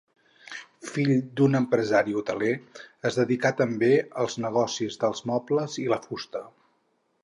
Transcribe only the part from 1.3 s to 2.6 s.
d'un empresari hoteler,